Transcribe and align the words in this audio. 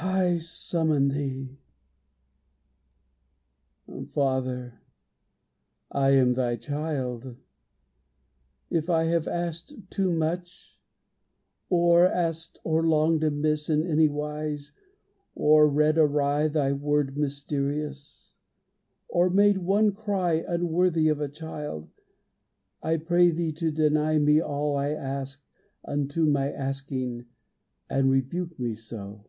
I 0.00 0.38
summon 0.38 1.08
Thee! 1.08 1.58
Father, 4.10 4.80
I 5.90 6.10
am 6.10 6.34
Thy 6.34 6.54
child. 6.54 7.34
If 8.70 8.88
I 8.88 9.04
have 9.04 9.26
asked 9.26 9.90
too 9.90 10.12
much, 10.12 10.78
Or 11.68 12.06
asked 12.06 12.60
or 12.62 12.86
longed 12.86 13.24
amiss 13.24 13.68
in 13.68 13.84
any 13.84 14.08
wise, 14.08 14.70
Or 15.34 15.66
read 15.66 15.98
awry 15.98 16.46
Thy 16.46 16.72
Word 16.74 17.16
mysterious, 17.16 18.36
Or 19.08 19.28
made 19.30 19.58
one 19.58 19.90
cry 19.92 20.44
unworthy 20.46 21.08
of 21.08 21.20
a 21.20 21.28
child, 21.28 21.88
I 22.84 22.98
pray 22.98 23.30
Thee 23.30 23.52
to 23.52 23.72
deny 23.72 24.18
me 24.18 24.40
all 24.40 24.76
I 24.76 24.90
ask 24.90 25.42
Unto 25.84 26.24
my 26.26 26.52
asking, 26.52 27.26
and 27.90 28.10
rebuke 28.12 28.60
me 28.60 28.76
so. 28.76 29.24